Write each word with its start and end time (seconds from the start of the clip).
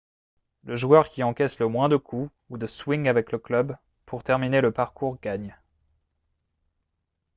le 0.63 0.75
joueur 0.75 1.09
qui 1.09 1.21
encaisse 1.21 1.59
le 1.59 1.67
moins 1.67 1.87
de 1.87 1.95
coups 1.95 2.31
ou 2.49 2.57
de 2.57 2.65
swings 2.65 3.07
avec 3.07 3.31
le 3.31 3.37
club 3.37 3.75
pour 4.07 4.23
terminer 4.23 4.59
le 4.59 4.71
parcours 4.71 5.19
gagne 5.21 5.55